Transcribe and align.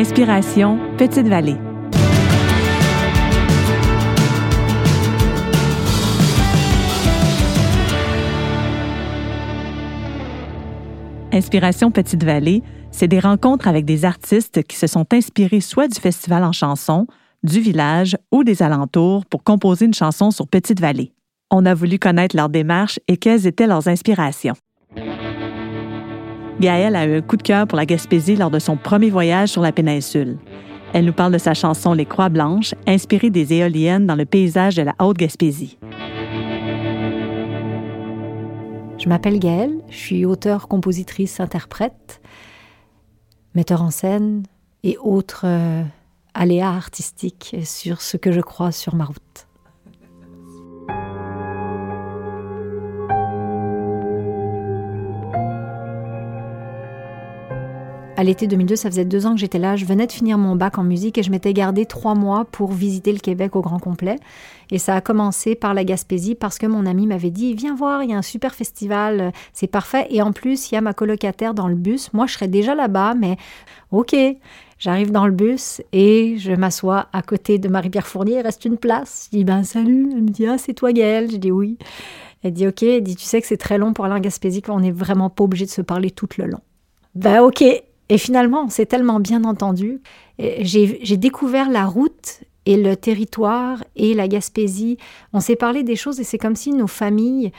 Inspiration 0.00 0.78
Petite 0.96 1.28
Vallée. 1.28 1.56
Inspiration 11.32 11.90
Petite 11.90 12.24
Vallée, 12.24 12.62
c'est 12.90 13.08
des 13.08 13.18
rencontres 13.18 13.68
avec 13.68 13.84
des 13.84 14.06
artistes 14.06 14.62
qui 14.62 14.78
se 14.78 14.86
sont 14.86 15.04
inspirés 15.12 15.60
soit 15.60 15.86
du 15.86 16.00
festival 16.00 16.44
en 16.44 16.52
chanson, 16.52 17.06
du 17.42 17.60
village 17.60 18.16
ou 18.32 18.42
des 18.42 18.62
alentours 18.62 19.26
pour 19.26 19.44
composer 19.44 19.84
une 19.84 19.92
chanson 19.92 20.30
sur 20.30 20.48
Petite 20.48 20.80
Vallée. 20.80 21.12
On 21.50 21.66
a 21.66 21.74
voulu 21.74 21.98
connaître 21.98 22.34
leur 22.34 22.48
démarche 22.48 22.98
et 23.06 23.18
quelles 23.18 23.46
étaient 23.46 23.66
leurs 23.66 23.86
inspirations. 23.86 24.54
Gaëlle 26.60 26.94
a 26.94 27.06
eu 27.06 27.16
un 27.16 27.22
coup 27.22 27.38
de 27.38 27.42
cœur 27.42 27.66
pour 27.66 27.76
la 27.76 27.86
Gaspésie 27.86 28.36
lors 28.36 28.50
de 28.50 28.58
son 28.58 28.76
premier 28.76 29.08
voyage 29.08 29.48
sur 29.48 29.62
la 29.62 29.72
péninsule. 29.72 30.36
Elle 30.92 31.06
nous 31.06 31.14
parle 31.14 31.32
de 31.32 31.38
sa 31.38 31.54
chanson 31.54 31.94
Les 31.94 32.04
Croix 32.04 32.28
Blanches, 32.28 32.74
inspirée 32.86 33.30
des 33.30 33.54
éoliennes 33.54 34.06
dans 34.06 34.14
le 34.14 34.26
paysage 34.26 34.76
de 34.76 34.82
la 34.82 34.94
Haute-Gaspésie. 34.98 35.78
Je 38.98 39.08
m'appelle 39.08 39.38
Gaëlle, 39.38 39.80
je 39.88 39.96
suis 39.96 40.26
auteure, 40.26 40.68
compositrice, 40.68 41.40
interprète, 41.40 42.20
metteur 43.54 43.80
en 43.82 43.90
scène 43.90 44.42
et 44.82 44.98
autres 44.98 45.44
euh, 45.46 45.82
aléas 46.34 46.68
artistiques 46.68 47.56
sur 47.64 48.02
ce 48.02 48.18
que 48.18 48.32
je 48.32 48.42
crois 48.42 48.70
sur 48.70 48.94
ma 48.94 49.06
route. 49.06 49.46
À 58.20 58.22
l'été 58.22 58.46
2002, 58.46 58.76
ça 58.76 58.90
faisait 58.90 59.06
deux 59.06 59.24
ans 59.24 59.32
que 59.32 59.40
j'étais 59.40 59.58
là. 59.58 59.76
Je 59.76 59.86
venais 59.86 60.06
de 60.06 60.12
finir 60.12 60.36
mon 60.36 60.54
bac 60.54 60.76
en 60.76 60.84
musique 60.84 61.16
et 61.16 61.22
je 61.22 61.30
m'étais 61.30 61.54
gardé 61.54 61.86
trois 61.86 62.14
mois 62.14 62.44
pour 62.44 62.70
visiter 62.70 63.12
le 63.12 63.18
Québec 63.18 63.56
au 63.56 63.62
grand 63.62 63.78
complet. 63.78 64.16
Et 64.70 64.76
ça 64.76 64.94
a 64.94 65.00
commencé 65.00 65.54
par 65.54 65.72
la 65.72 65.84
Gaspésie 65.84 66.34
parce 66.34 66.58
que 66.58 66.66
mon 66.66 66.84
ami 66.84 67.06
m'avait 67.06 67.30
dit 67.30 67.54
Viens 67.54 67.74
voir, 67.74 68.02
il 68.02 68.10
y 68.10 68.12
a 68.12 68.18
un 68.18 68.22
super 68.22 68.54
festival, 68.54 69.32
c'est 69.54 69.68
parfait. 69.68 70.06
Et 70.10 70.20
en 70.20 70.32
plus, 70.32 70.70
il 70.70 70.74
y 70.74 70.76
a 70.76 70.82
ma 70.82 70.92
colocataire 70.92 71.54
dans 71.54 71.66
le 71.66 71.76
bus. 71.76 72.12
Moi, 72.12 72.26
je 72.26 72.34
serais 72.34 72.48
déjà 72.48 72.74
là-bas, 72.74 73.14
mais 73.14 73.38
OK. 73.90 74.14
J'arrive 74.78 75.12
dans 75.12 75.24
le 75.24 75.32
bus 75.32 75.80
et 75.94 76.36
je 76.36 76.52
m'assois 76.52 77.06
à 77.14 77.22
côté 77.22 77.56
de 77.56 77.70
Marie-Pierre 77.70 78.06
Fournier. 78.06 78.40
Il 78.40 78.42
reste 78.42 78.66
une 78.66 78.76
place. 78.76 79.30
Je 79.32 79.38
dis 79.38 79.44
Ben 79.44 79.64
salut. 79.64 80.10
Elle 80.12 80.24
me 80.24 80.28
dit 80.28 80.46
Ah, 80.46 80.58
c'est 80.58 80.74
toi, 80.74 80.92
Gaëlle. 80.92 81.30
Je 81.30 81.36
dis 81.38 81.52
Oui. 81.52 81.78
Elle 82.42 82.52
dit 82.52 82.68
OK. 82.68 82.82
Elle 82.82 83.02
dit 83.02 83.16
Tu 83.16 83.24
sais 83.24 83.40
que 83.40 83.46
c'est 83.46 83.56
très 83.56 83.78
long 83.78 83.94
pour 83.94 84.04
aller 84.04 84.16
en 84.16 84.20
Gaspésie 84.20 84.60
qu'on 84.60 84.80
n'est 84.80 84.90
vraiment 84.90 85.30
pas 85.30 85.44
obligé 85.44 85.64
de 85.64 85.70
se 85.70 85.80
parler 85.80 86.10
tout 86.10 86.28
le 86.36 86.44
long. 86.44 86.60
Ben 87.14 87.40
OK. 87.40 87.64
Et 88.10 88.18
finalement, 88.18 88.64
on 88.66 88.68
s'est 88.68 88.86
tellement 88.86 89.20
bien 89.20 89.44
entendu. 89.44 90.02
J'ai 90.38 91.16
découvert 91.16 91.70
la 91.70 91.86
route 91.86 92.40
et 92.66 92.76
le 92.76 92.96
territoire 92.96 93.82
et 93.96 94.14
la 94.14 94.28
Gaspésie. 94.28 94.98
On 95.32 95.40
s'est 95.40 95.56
parlé 95.56 95.84
des 95.84 95.96
choses 95.96 96.20
et 96.20 96.24
c'est 96.24 96.36
comme 96.36 96.56
si 96.56 96.72
nos 96.72 96.88
familles, 96.88 97.52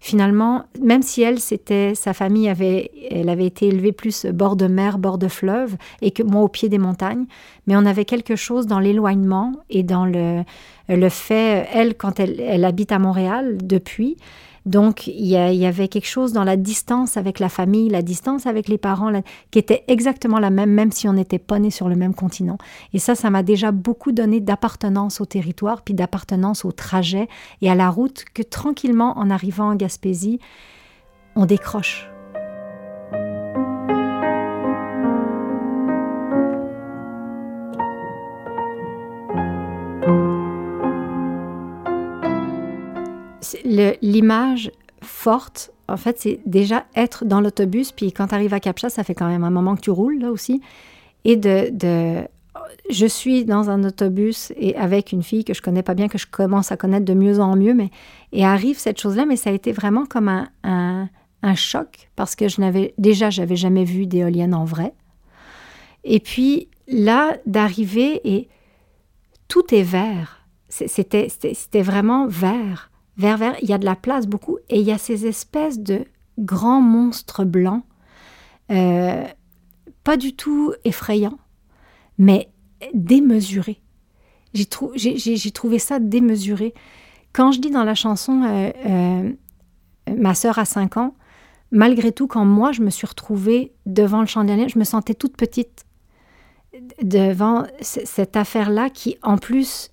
finalement, 0.00 0.64
même 0.82 1.02
si 1.02 1.22
elle, 1.22 1.40
c'était 1.40 1.94
sa 1.94 2.14
famille 2.14 2.48
avait, 2.48 2.90
elle 3.10 3.28
avait 3.28 3.46
été 3.46 3.68
élevée 3.68 3.92
plus 3.92 4.26
bord 4.26 4.56
de 4.56 4.66
mer, 4.66 4.98
bord 4.98 5.18
de 5.18 5.28
fleuve, 5.28 5.76
et 6.00 6.10
que 6.10 6.22
moi 6.22 6.42
au 6.42 6.48
pied 6.48 6.68
des 6.68 6.78
montagnes, 6.78 7.26
mais 7.66 7.76
on 7.76 7.84
avait 7.84 8.04
quelque 8.04 8.34
chose 8.34 8.66
dans 8.66 8.80
l'éloignement 8.80 9.52
et 9.68 9.82
dans 9.82 10.06
le, 10.06 10.42
le 10.88 11.08
fait, 11.08 11.68
elle, 11.72 11.96
quand 11.96 12.18
elle, 12.18 12.40
elle 12.40 12.64
habite 12.64 12.92
à 12.92 12.98
Montréal 12.98 13.58
depuis, 13.62 14.16
donc, 14.68 15.06
il 15.06 15.24
y, 15.24 15.34
avait 15.34 15.88
quelque 15.88 16.06
chose 16.06 16.34
dans 16.34 16.44
la 16.44 16.58
distance 16.58 17.16
avec 17.16 17.38
la 17.38 17.48
famille, 17.48 17.88
la 17.88 18.02
distance 18.02 18.44
avec 18.44 18.68
les 18.68 18.76
parents, 18.76 19.10
qui 19.50 19.58
était 19.58 19.82
exactement 19.88 20.38
la 20.38 20.50
même, 20.50 20.70
même 20.70 20.92
si 20.92 21.08
on 21.08 21.14
n'était 21.14 21.38
pas 21.38 21.58
nés 21.58 21.70
sur 21.70 21.88
le 21.88 21.96
même 21.96 22.14
continent. 22.14 22.58
Et 22.92 22.98
ça, 22.98 23.14
ça 23.14 23.30
m'a 23.30 23.42
déjà 23.42 23.72
beaucoup 23.72 24.12
donné 24.12 24.40
d'appartenance 24.40 25.22
au 25.22 25.24
territoire, 25.24 25.80
puis 25.80 25.94
d'appartenance 25.94 26.66
au 26.66 26.72
trajet 26.72 27.28
et 27.62 27.70
à 27.70 27.74
la 27.74 27.88
route, 27.88 28.26
que 28.34 28.42
tranquillement, 28.42 29.16
en 29.16 29.30
arrivant 29.30 29.70
en 29.70 29.74
Gaspésie, 29.74 30.38
on 31.34 31.46
décroche. 31.46 32.10
L'image 43.64 44.70
forte, 45.02 45.72
en 45.88 45.96
fait, 45.96 46.18
c'est 46.18 46.40
déjà 46.46 46.84
être 46.94 47.24
dans 47.24 47.40
l'autobus, 47.40 47.92
puis 47.92 48.12
quand 48.12 48.28
tu 48.28 48.34
arrives 48.34 48.54
à 48.54 48.60
Captcha, 48.60 48.90
ça 48.90 49.04
fait 49.04 49.14
quand 49.14 49.28
même 49.28 49.44
un 49.44 49.50
moment 49.50 49.76
que 49.76 49.80
tu 49.80 49.90
roules, 49.90 50.18
là 50.18 50.30
aussi, 50.30 50.60
et 51.24 51.36
de, 51.36 51.70
je 52.90 53.06
suis 53.06 53.44
dans 53.44 53.70
un 53.70 53.84
autobus 53.84 54.52
et 54.56 54.76
avec 54.76 55.12
une 55.12 55.22
fille 55.22 55.44
que 55.44 55.54
je 55.54 55.62
connais 55.62 55.82
pas 55.82 55.94
bien, 55.94 56.08
que 56.08 56.18
je 56.18 56.26
commence 56.26 56.72
à 56.72 56.76
connaître 56.76 57.04
de 57.04 57.14
mieux 57.14 57.40
en 57.40 57.56
mieux, 57.56 57.74
mais 57.74 57.90
et 58.32 58.44
arrive 58.44 58.78
cette 58.78 59.00
chose-là, 59.00 59.26
mais 59.26 59.36
ça 59.36 59.50
a 59.50 59.52
été 59.52 59.72
vraiment 59.72 60.06
comme 60.06 60.28
un, 60.28 60.48
un, 61.42 61.54
choc 61.54 62.10
parce 62.16 62.34
que 62.34 62.48
je 62.48 62.60
n'avais 62.60 62.94
déjà 62.98 63.30
j'avais 63.30 63.56
jamais 63.56 63.84
vu 63.84 64.06
d'éolienne 64.06 64.54
en 64.54 64.64
vrai. 64.64 64.92
Et 66.04 66.20
puis 66.20 66.68
là 66.86 67.36
d'arriver 67.46 68.20
et 68.24 68.48
tout 69.48 69.74
est 69.74 69.82
vert, 69.82 70.46
c'était 70.68 71.28
c'était 71.28 71.82
vraiment 71.82 72.26
vert 72.26 72.90
vers 73.18 73.36
vers, 73.36 73.56
il 73.62 73.68
y 73.68 73.72
a 73.72 73.78
de 73.78 73.84
la 73.84 73.96
place 73.96 74.26
beaucoup, 74.26 74.58
et 74.68 74.78
il 74.80 74.86
y 74.86 74.92
a 74.92 74.98
ces 74.98 75.26
espèces 75.26 75.78
de 75.78 76.04
grands 76.38 76.80
monstres 76.80 77.44
blancs, 77.44 77.84
euh, 78.70 79.24
pas 80.04 80.16
du 80.16 80.34
tout 80.34 80.72
effrayants, 80.84 81.38
mais 82.16 82.48
démesurés. 82.94 83.82
J'ai, 84.54 85.50
trouvé 85.50 85.78
ça 85.78 85.98
démesuré. 85.98 86.74
Quand 87.32 87.52
je 87.52 87.60
dis 87.60 87.70
dans 87.70 87.84
la 87.84 87.94
chanson 87.94 88.42
euh, 88.42 88.70
euh, 88.86 89.30
Ma 90.16 90.34
sœur 90.34 90.58
a 90.58 90.64
5 90.64 90.96
ans, 90.96 91.14
malgré 91.70 92.12
tout, 92.12 92.26
quand 92.26 92.44
moi 92.44 92.72
je 92.72 92.82
me 92.82 92.90
suis 92.90 93.06
retrouvée 93.06 93.74
devant 93.84 94.20
le 94.20 94.26
chandelier, 94.26 94.68
je 94.68 94.78
me 94.78 94.84
sentais 94.84 95.14
toute 95.14 95.36
petite 95.36 95.84
devant 97.02 97.66
cette 97.80 98.36
affaire-là 98.36 98.88
qui, 98.88 99.18
en 99.22 99.36
plus, 99.36 99.90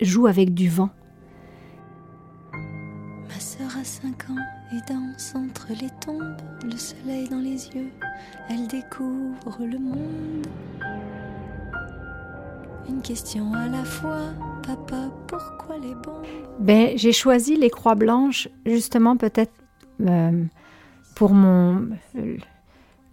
joue 0.00 0.26
avec 0.26 0.52
du 0.52 0.68
vent. 0.68 0.90
A 3.80 3.84
cinq 3.84 4.28
ans 4.28 4.36
et 4.74 4.92
danse 4.92 5.32
entre 5.34 5.68
les 5.70 5.88
tombes, 6.04 6.36
le 6.64 6.76
soleil 6.76 7.30
dans 7.30 7.38
les 7.38 7.66
yeux, 7.68 7.90
elle 8.50 8.66
découvre 8.66 9.56
le 9.60 9.78
monde. 9.78 10.46
Une 12.86 13.00
question 13.00 13.54
à 13.54 13.68
la 13.68 13.82
fois, 13.82 14.34
papa, 14.66 15.10
pourquoi 15.26 15.78
les 15.78 15.94
bombes? 15.94 16.26
Ben, 16.58 16.90
j'ai 16.96 17.12
choisi 17.12 17.56
les 17.56 17.70
croix 17.70 17.94
blanches 17.94 18.48
justement 18.66 19.16
peut-être 19.16 19.54
euh, 20.02 20.44
pour 21.14 21.32
mon, 21.32 21.88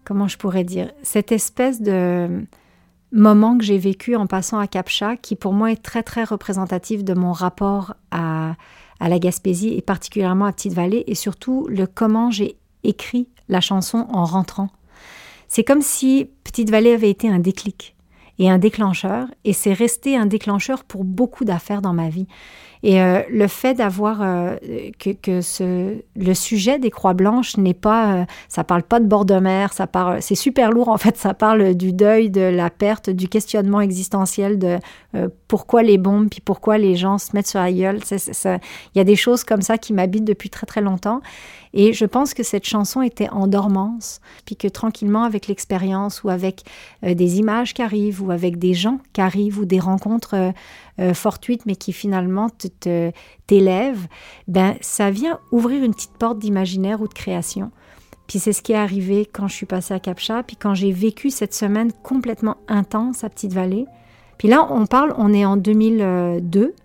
comment 0.04 0.28
je 0.28 0.38
pourrais 0.38 0.66
dire, 0.66 0.92
cette 1.02 1.32
espèce 1.32 1.82
de 1.82 2.46
moment 3.14 3.58
que 3.58 3.64
j'ai 3.64 3.78
vécu 3.78 4.18
en 4.18 4.28
passant 4.28 4.60
à 4.60 4.68
Capcha, 4.68 5.16
qui 5.16 5.38
pour 5.38 5.54
moi 5.54 5.72
est 5.72 5.82
très 5.82 6.04
très 6.04 6.26
représentatif 6.26 7.06
de 7.06 7.14
mon 7.14 7.32
rapport 7.32 7.96
à 8.12 8.56
à 9.00 9.10
la 9.10 9.20
Gaspésie 9.20 9.74
et 9.76 9.82
particulièrement 9.82 10.46
à 10.46 10.54
Petite-Vallée 10.54 11.04
et 11.08 11.16
surtout 11.16 11.68
le 11.70 11.88
comment 11.88 12.32
j'ai 12.32 12.58
écrit 12.84 13.28
la 13.50 13.62
chanson 13.62 14.08
en 14.12 14.26
rentrant. 14.26 14.70
C'est 15.48 15.64
comme 15.64 15.82
si 15.82 16.30
Petite-Vallée 16.44 16.94
avait 16.94 17.10
été 17.10 17.30
un 17.30 17.40
déclic 17.40 17.97
et 18.40 18.50
un 18.50 18.58
déclencheur 18.58 19.28
et 19.44 19.54
c'est 19.54 19.74
resté 19.74 20.18
un 20.18 20.26
déclencheur 20.26 20.84
pour 20.84 21.04
beaucoup 21.04 21.46
d'affaires 21.46 21.82
dans 21.82 21.94
ma 21.94 22.10
vie. 22.10 22.28
Et 22.84 23.02
euh, 23.02 23.22
le 23.30 23.48
fait 23.48 23.74
d'avoir 23.74 24.22
euh, 24.22 24.56
que, 25.00 25.42
le 26.16 26.34
sujet 26.34 26.80
des 26.80 26.92
croix 26.92 27.14
blanches 27.14 27.58
n'est 27.58 27.74
pas, 27.74 28.14
euh, 28.14 28.26
ça 28.50 28.64
parle 28.64 28.84
pas 28.84 29.00
de 29.00 29.06
bord 29.06 29.26
de 29.26 29.36
mer, 29.36 29.74
ça 29.74 29.88
parle, 29.88 30.22
c'est 30.22 30.36
super 30.36 30.72
lourd 30.72 30.90
en 30.90 30.98
fait, 30.98 31.18
ça 31.18 31.34
parle 31.34 31.74
du 31.76 31.94
deuil, 31.94 32.30
de 32.30 32.42
la 32.42 32.70
perte, 32.70 33.10
du 33.10 33.28
questionnement 33.28 33.82
existentiel 33.82 34.60
de 34.60 34.78
pourquoi 35.48 35.82
les 35.82 35.98
bombes, 35.98 36.30
puis 36.30 36.42
pourquoi 36.42 36.78
les 36.78 36.96
gens 36.96 37.18
se 37.18 37.32
mettent 37.34 37.48
sur 37.48 37.60
la 37.60 37.72
gueule. 37.72 38.00
Il 38.12 38.60
y 38.98 39.00
a 39.00 39.04
des 39.04 39.16
choses 39.16 39.44
comme 39.44 39.62
ça 39.62 39.78
qui 39.78 39.94
m'habitent 39.94 40.26
depuis 40.26 40.50
très 40.50 40.68
très 40.68 40.82
longtemps. 40.82 41.22
Et 41.74 41.94
je 41.94 42.06
pense 42.06 42.34
que 42.34 42.44
cette 42.44 42.66
chanson 42.66 43.02
était 43.02 43.30
en 43.30 43.48
dormance, 43.48 44.22
puis 44.46 44.56
que 44.56 44.68
tranquillement, 44.68 45.24
avec 45.24 45.48
l'expérience 45.48 46.24
ou 46.24 46.30
avec 46.30 46.64
des 47.04 47.40
images 47.40 47.74
qui 47.74 47.82
arrivent 47.82 48.22
ou 48.28 48.32
avec 48.32 48.60
des 48.60 48.74
gens 48.74 49.00
qui 49.14 49.22
arrivent 49.22 49.60
ou 49.60 49.66
des 49.66 49.80
rencontres 49.80 50.54
euh, 51.00 51.14
fortuite, 51.14 51.66
mais 51.66 51.76
qui 51.76 51.94
finalement 51.94 52.50
t'élève, 53.48 54.08
ben, 54.48 54.76
ça 54.82 55.10
vient 55.10 55.40
ouvrir 55.52 55.84
une 55.84 55.94
petite 55.94 56.18
porte 56.18 56.40
d'imaginaire 56.40 57.02
ou 57.02 57.08
de 57.08 57.14
création. 57.14 57.72
Puis 58.28 58.40
c'est 58.40 58.54
ce 58.54 58.62
qui 58.62 58.74
est 58.74 58.78
arrivé 58.78 59.26
quand 59.26 59.48
je 59.48 59.56
suis 59.56 59.66
passée 59.66 59.94
à 59.94 60.00
Capcha, 60.00 60.44
puis 60.44 60.58
quand 60.58 60.74
j'ai 60.74 60.92
vécu 60.92 61.30
cette 61.30 61.54
semaine 61.54 61.92
complètement 62.04 62.58
intense 62.68 63.24
à 63.24 63.30
Petite-Vallée. 63.30 63.86
Puis 64.38 64.50
là, 64.50 64.68
on 64.70 64.86
parle, 64.86 65.14
on 65.18 65.34
est 65.34 65.46
en 65.46 65.58
2002, 65.58 66.76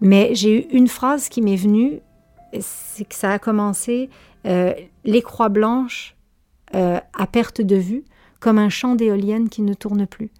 mais 0.00 0.30
j'ai 0.34 0.66
eu 0.66 0.76
une 0.76 0.88
phrase 0.88 1.28
qui 1.28 1.42
m'est 1.42 1.56
venue, 1.56 2.00
c'est 2.60 3.04
que 3.04 3.14
ça 3.14 3.32
a 3.32 3.38
commencé 3.38 4.08
euh, 4.46 4.72
les 5.04 5.22
croix 5.22 5.50
blanches 5.50 6.16
euh, 6.74 6.98
à 7.16 7.26
perte 7.26 7.60
de 7.60 7.76
vue, 7.76 8.04
comme 8.40 8.58
un 8.58 8.68
champ 8.68 8.94
d'éoliennes 8.96 9.48
qui 9.48 9.62
ne 9.62 9.74
tourne 9.74 10.06
plus. 10.06 10.30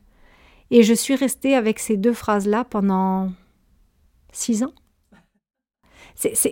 Et 0.71 0.83
je 0.83 0.95
suis 0.95 1.15
restée 1.15 1.55
avec 1.55 1.79
ces 1.79 1.97
deux 1.97 2.13
phrases-là 2.13 2.65
pendant 2.65 3.31
six 4.33 4.63
ans. 4.63 4.73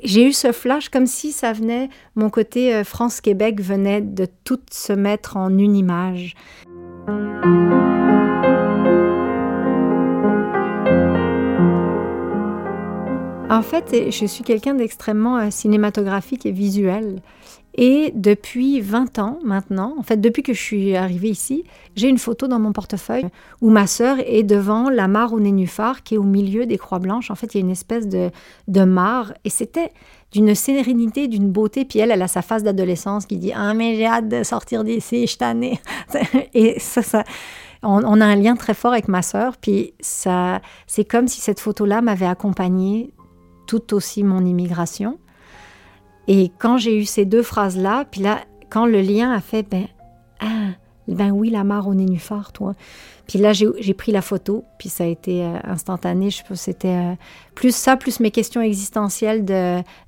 J'ai 0.05 0.27
eu 0.27 0.33
ce 0.33 0.53
flash 0.53 0.89
comme 0.89 1.07
si 1.07 1.33
ça 1.33 1.53
venait, 1.53 1.91
mon 2.15 2.31
côté 2.31 2.75
euh, 2.75 2.85
France-Québec 2.85 3.61
venait 3.61 4.01
de 4.01 4.27
tout 4.45 4.61
se 4.71 4.93
mettre 4.93 5.37
en 5.37 5.57
une 5.59 5.77
image. 5.77 6.35
En 13.51 13.63
fait, 13.63 14.11
je 14.11 14.27
suis 14.27 14.45
quelqu'un 14.45 14.75
d'extrêmement 14.75 15.39
euh, 15.39 15.51
cinématographique 15.51 16.47
et 16.47 16.53
visuel. 16.53 17.21
Et 17.81 18.11
depuis 18.17 18.81
20 18.81 19.21
ans 19.21 19.39
maintenant, 19.45 19.95
en 20.01 20.03
fait 20.03 20.21
depuis 20.21 20.43
que 20.43 20.53
je 20.53 20.61
suis 20.61 20.97
arrivée 20.97 21.29
ici, 21.31 21.63
j'ai 21.95 22.09
une 22.09 22.19
photo 22.19 22.49
dans 22.49 22.59
mon 22.59 22.73
portefeuille 22.73 23.27
où 23.61 23.71
ma 23.71 23.87
sœur 23.87 24.17
est 24.19 24.43
devant 24.43 24.91
la 24.91 25.07
mare 25.07 25.33
au 25.33 25.39
nénuphar 25.39 26.03
qui 26.03 26.17
est 26.17 26.19
au 26.19 26.25
milieu 26.25 26.67
des 26.67 26.77
croix 26.77 26.99
blanches. 26.99 27.31
En 27.31 27.37
fait, 27.37 27.55
il 27.55 27.59
y 27.59 27.61
a 27.61 27.65
une 27.65 27.71
espèce 27.71 28.09
de, 28.09 28.33
de 28.67 28.83
mare 28.83 29.33
et 29.45 29.49
c'était 29.49 29.93
d'une 30.33 30.57
sérénité, 30.57 31.29
d'une 31.29 31.53
beauté. 31.53 31.85
Puis 31.85 32.01
elle, 32.01 32.11
elle 32.11 32.23
a 32.23 32.27
sa 32.27 32.43
phase 32.43 32.65
d'adolescence 32.65 33.27
qui 33.27 33.37
dit 33.37 33.53
Ah, 33.55 33.73
mais 33.75 33.95
j'ai 33.95 34.07
hâte 34.07 34.29
de 34.29 34.43
sortir 34.43 34.83
d'ici, 34.83 35.29
je 35.29 35.37
tannée. 35.37 35.81
et 36.55 36.81
ça. 36.81 37.23
On, 37.85 38.03
on, 38.05 38.21
a 38.21 38.27
un 38.27 38.35
lien 38.35 38.57
très 38.57 38.75
fort 38.75 38.91
avec 38.91 39.07
ma 39.07 39.23
sœur, 39.23 39.57
puis 39.57 39.95
ça, 40.01 40.61
c'est 40.89 41.05
comme 41.05 41.29
si 41.29 41.41
cette 41.41 41.61
photo-là 41.61 42.03
m'avait 42.03 42.27
accompagnée 42.27 43.15
tout 43.69 43.95
aussi 43.95 44.25
mon 44.25 44.45
immigration. 44.45 45.17
Et 46.29 46.53
quand 46.59 46.77
j'ai 46.77 46.97
eu 46.97 47.07
ces 47.07 47.25
deux 47.25 47.43
phrases-là, 47.43 48.05
puis 48.11 48.21
là, 48.21 48.43
quand 48.71 48.87
le 48.87 49.01
lien 49.01 49.33
a 49.33 49.41
fait, 49.41 49.63
ben, 49.63 49.87
ah, 50.41 50.69
ben 51.09 51.31
oui, 51.31 51.49
la 51.49 51.65
mare 51.65 51.89
au 51.89 51.95
nénuphar, 51.95 52.53
toi. 52.53 52.75
Puis 53.27 53.39
là, 53.39 53.53
j'ai 53.53 53.95
pris 53.95 54.13
la 54.13 54.23
photo, 54.23 54.65
puis 54.79 54.89
ça 54.89 55.05
a 55.05 55.07
été 55.07 55.43
euh, 55.43 55.59
instantané. 55.65 56.31
Je 56.31 56.43
c'était 56.55 56.89
euh, 56.89 57.15
plus 57.55 57.75
ça, 57.75 57.97
plus 57.97 58.21
mes 58.21 58.31
questions 58.31 58.61
existentielles 58.61 59.45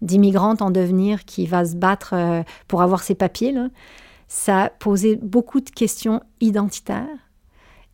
d'immigrante 0.00 0.62
en 0.62 0.70
devenir 0.70 1.24
qui 1.24 1.46
va 1.46 1.64
se 1.64 1.74
battre 1.74 2.14
euh, 2.14 2.42
pour 2.68 2.82
avoir 2.82 3.02
ses 3.02 3.14
papiers. 3.14 3.52
Là. 3.52 3.68
Ça 4.28 4.62
a 4.62 4.68
posé 4.70 5.16
beaucoup 5.16 5.60
de 5.60 5.70
questions 5.70 6.22
identitaires. 6.40 7.06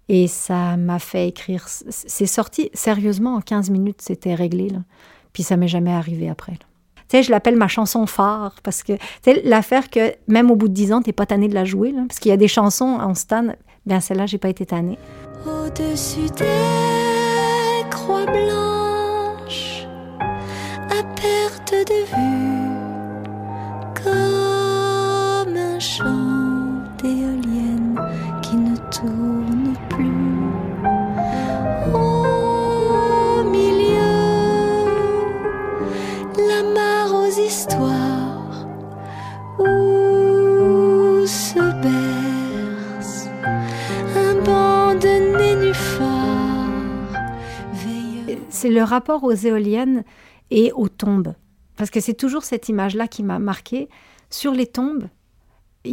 Et 0.08 0.28
ça 0.28 0.76
m'a 0.76 1.00
fait 1.00 1.26
écrire. 1.26 1.66
C'est 1.68 2.26
sorti 2.26 2.70
sérieusement 2.74 3.34
en 3.34 3.40
15 3.40 3.70
minutes, 3.70 4.00
c'était 4.00 4.36
réglé. 4.36 4.70
Puis 5.32 5.42
ça 5.42 5.56
m'est 5.56 5.66
jamais 5.66 5.92
arrivé 5.92 6.28
après. 6.28 6.56
Tu 7.08 7.16
sais, 7.16 7.22
je 7.22 7.30
l'appelle 7.30 7.56
ma 7.56 7.68
chanson 7.68 8.06
phare 8.06 8.56
parce 8.62 8.82
que, 8.82 8.94
tu 9.22 9.40
l'affaire 9.44 9.90
que 9.90 10.14
même 10.26 10.50
au 10.50 10.56
bout 10.56 10.68
de 10.68 10.74
dix 10.74 10.92
ans, 10.92 11.02
t'es 11.02 11.12
pas 11.12 11.26
tanné 11.26 11.48
de 11.48 11.54
la 11.54 11.64
jouer, 11.64 11.92
là, 11.92 12.02
parce 12.08 12.18
qu'il 12.18 12.30
y 12.30 12.32
a 12.32 12.36
des 12.36 12.48
chansons, 12.48 12.98
on 13.00 13.14
se 13.14 13.26
tanne. 13.26 13.56
Bien, 13.86 14.00
celle-là, 14.00 14.26
j'ai 14.26 14.38
pas 14.38 14.48
été 14.48 14.66
tannée. 14.66 14.98
Au-dessus 15.46 16.28
des 16.36 17.88
croix 17.90 18.26
blanches, 18.26 19.86
à 20.90 21.02
perte 21.14 21.72
de 21.72 22.04
vue, 22.16 22.35
aux 49.14 49.32
éoliennes 49.32 50.04
et 50.50 50.72
aux 50.72 50.88
tombes. 50.88 51.34
Parce 51.76 51.90
que 51.90 52.00
c'est 52.00 52.14
toujours 52.14 52.44
cette 52.44 52.68
image-là 52.68 53.08
qui 53.08 53.22
m'a 53.22 53.38
marqué. 53.38 53.88
Sur 54.30 54.52
les 54.52 54.66
tombes, 54.66 55.08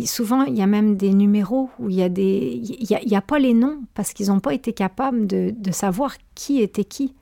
souvent, 0.05 0.43
il 0.43 0.57
y 0.57 0.61
a 0.61 0.67
même 0.67 0.95
des 0.95 1.13
numéros 1.13 1.69
où 1.79 1.89
il 1.89 1.97
y 1.97 2.03
a 2.03 2.09
des... 2.09 2.61
Il 2.63 3.07
n'y 3.07 3.15
a, 3.15 3.21
pas 3.21 3.39
les 3.39 3.53
noms 3.53 3.79
parce 3.93 4.13
qu'ils 4.13 4.27
n'ont 4.27 4.39
pas 4.39 4.53
été 4.53 4.73
capables 4.73 5.27
de, 5.27 5.71
savoir 5.71 6.15
qui 6.35 6.61
était 6.61 6.85
qui. 6.85 7.13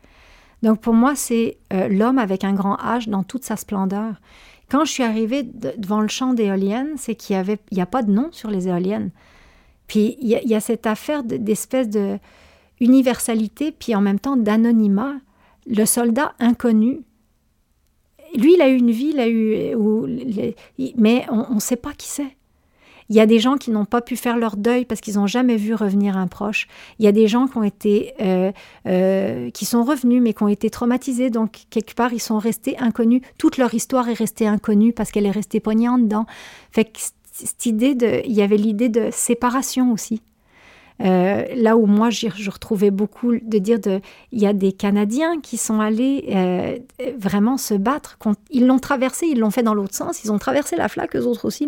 Donc 0.62 0.80
pour 0.80 0.94
moi, 0.94 1.16
c'est 1.16 1.58
euh, 1.74 1.88
l'homme 1.88 2.20
avec 2.20 2.44
un 2.44 2.54
grand 2.54 2.76
H 2.76 3.10
dans 3.10 3.24
toute 3.24 3.44
sa 3.44 3.56
splendeur. 3.56 4.16
Quand 4.70 4.86
je 4.86 4.92
suis 4.92 5.04
arrivée 5.04 5.44
devant 5.44 6.02
le 6.02 6.08
champ 6.08 6.34
d'éoliennes, 6.34 6.94
c'est 6.98 7.16
qu'il 7.16 7.36
n'y 7.36 7.40
avait 7.40 7.58
il 7.72 7.78
y 7.78 7.82
a 7.82 7.88
pas 7.88 8.04
de 8.04 8.12
nom 8.12 8.30
sur 8.32 8.50
les 8.52 8.68
éoliennes. 8.68 9.10
Puis 9.88 10.18
y, 10.22 10.40
il 10.44 10.50
y 10.50 10.56
a 10.56 10.60
cette 10.60 10.86
affaire 10.86 11.24
d'espèce 11.24 11.90
de 11.90 12.20
universalité, 12.80 13.72
puis 13.72 13.96
en 13.96 14.02
même 14.02 14.20
temps 14.20 14.38
d'anonymat 14.38 15.16
le 15.68 15.86
soldat 15.86 16.34
inconnu, 16.40 17.02
lui, 18.36 18.54
il 18.54 18.62
a 18.62 18.70
eu 18.70 18.78
une 18.78 18.92
vie, 18.92 19.12
il 19.14 19.20
a 19.20 19.28
eu, 19.30 19.76
mais 20.98 21.26
on 21.30 21.56
ne 21.56 21.60
sait 21.60 21.76
pas 21.76 21.94
qui 21.94 22.08
c'est. 22.08 22.38
Il 23.10 23.16
y 23.16 23.20
a 23.20 23.26
des 23.26 23.40
gens 23.40 23.58
qui 23.58 23.72
n'ont 23.72 23.84
pas 23.84 24.00
pu 24.00 24.16
faire 24.16 24.38
leur 24.38 24.56
deuil 24.56 24.86
parce 24.86 25.02
qu'ils 25.02 25.16
n'ont 25.16 25.28
jamais 25.28 25.58
vu 25.58 25.74
revenir 25.74 26.16
un 26.16 26.28
proche. 26.28 26.70
Il 26.98 27.04
y 27.04 27.10
a 27.10 27.12
des 27.12 27.28
gens 27.28 27.48
qui 27.48 27.58
ont 27.58 27.64
été, 27.64 28.14
euh, 28.22 28.54
euh, 28.88 29.50
qui 29.50 29.66
sont 29.66 29.84
revenus 29.84 30.22
mais 30.22 30.34
qui 30.34 30.44
ont 30.44 30.48
été 30.48 30.70
traumatisés. 30.70 31.30
Donc 31.30 31.64
quelque 31.70 31.94
part, 31.94 32.14
ils 32.14 32.22
sont 32.22 32.38
restés 32.38 32.78
inconnus. 32.80 33.22
Toute 33.38 33.58
leur 33.58 33.74
histoire 33.74 34.08
est 34.08 34.14
restée 34.14 34.48
inconnue 34.48 34.94
parce 34.94 35.12
qu'elle 35.12 35.26
est 35.26 35.32
restée 35.32 35.60
poignée 35.60 35.90
en 35.90 35.98
dedans. 35.98 36.26
Fait 36.72 36.86
que 36.86 37.00
cette 37.34 37.66
idée 37.66 37.96
de, 37.96 38.22
il 38.24 38.32
y 38.32 38.42
avait 38.42 38.56
l'idée 38.56 38.88
de 38.88 39.10
séparation 39.12 39.92
aussi. 39.92 40.22
Euh, 41.04 41.46
là 41.56 41.78
où 41.78 41.86
moi, 41.86 42.10
je 42.10 42.50
retrouvais 42.50 42.92
beaucoup 42.92 43.34
de 43.34 43.58
dire 43.58 43.80
de, 43.80 44.02
il 44.32 44.40
y 44.40 44.46
a 44.46 44.54
des 44.54 44.72
Canadiens 44.72 45.40
qui 45.42 45.58
sont 45.58 45.80
allés 45.80 46.26
euh, 46.30 46.78
vraiment 47.18 47.58
se 47.58 47.74
battre. 47.74 48.18
ils 48.52 48.68
l'ont 48.68 48.80
traversé, 48.80 49.28
ils 49.28 49.40
l'ont 49.40 49.52
fait 49.52 49.64
dans 49.64 49.74
l'autre 49.74 49.96
sens. 49.96 50.24
Ils 50.24 50.32
ont 50.32 50.38
traversé 50.38 50.76
la 50.76 50.88
flaque, 50.88 51.16
eux 51.16 51.26
autres 51.26 51.46
aussi, 51.46 51.68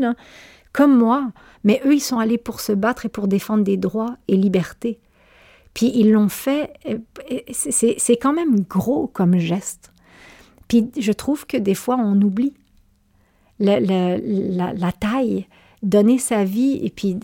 comme 0.71 0.95
moi. 0.97 1.31
Mais 1.63 1.81
eux, 1.85 1.95
ils 1.95 2.01
sont 2.01 2.19
allés 2.19 2.37
pour 2.37 2.59
se 2.59 2.73
battre 2.73 3.05
et 3.05 3.09
pour 3.09 3.27
défendre 3.27 3.63
des 3.63 3.77
droits 3.77 4.17
et 4.27 4.35
libertés. 4.35 4.99
Puis 5.73 5.91
ils 5.95 6.11
l'ont 6.11 6.29
fait. 6.29 6.73
Euh, 6.87 6.97
c'est 7.51 8.17
quand 8.17 8.33
même 8.33 8.61
gros 8.61 9.07
comme 9.07 9.37
geste. 9.37 9.91
Puis 10.67 10.91
je 10.97 11.11
trouve 11.11 11.47
que 11.47 11.57
des 11.57 11.75
fois, 11.75 11.97
on 11.97 12.21
oublie 12.21 12.53
la 13.59 14.91
taille 14.99 15.47
donner 15.83 16.17
sa 16.17 16.43
vie 16.45 16.79
et 16.81 16.89
puis 16.89 17.17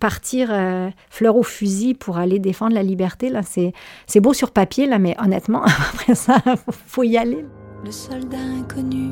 partir 0.00 0.48
euh, 0.50 0.88
fleur 1.10 1.36
au 1.36 1.42
fusil 1.42 1.94
pour 1.94 2.16
aller 2.16 2.38
défendre 2.38 2.74
la 2.74 2.82
liberté, 2.82 3.28
là, 3.28 3.42
c'est, 3.42 3.72
beau 4.20 4.32
sur 4.32 4.50
papier, 4.50 4.88
mais 4.98 5.14
honnêtement, 5.22 5.62
après 5.92 6.14
ça, 6.14 6.42
faut 6.86 7.04
y 7.04 7.16
aller. 7.16 7.44
Le 7.84 7.92
soldat 7.92 8.38
inconnu 8.58 9.10